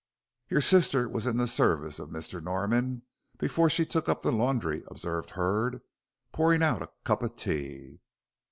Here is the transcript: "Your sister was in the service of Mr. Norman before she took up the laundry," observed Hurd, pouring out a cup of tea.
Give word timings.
"Your 0.49 0.61
sister 0.61 1.07
was 1.07 1.27
in 1.27 1.37
the 1.37 1.45
service 1.45 1.99
of 1.99 2.09
Mr. 2.09 2.43
Norman 2.43 3.03
before 3.37 3.69
she 3.69 3.85
took 3.85 4.09
up 4.09 4.21
the 4.21 4.31
laundry," 4.31 4.81
observed 4.87 5.29
Hurd, 5.29 5.79
pouring 6.31 6.63
out 6.63 6.81
a 6.81 6.89
cup 7.03 7.21
of 7.21 7.35
tea. 7.35 7.99